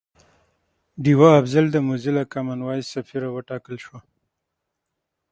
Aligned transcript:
ډیوه 1.03 1.29
افضل 1.41 1.65
د 1.71 1.77
موزیلا 1.87 2.23
کامن 2.33 2.59
وایس 2.63 2.87
سفیره 2.95 3.27
وټاکل 3.31 3.75
شوه 3.83 3.99